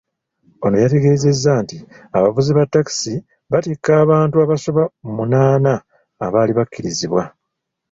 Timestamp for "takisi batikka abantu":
2.73-4.35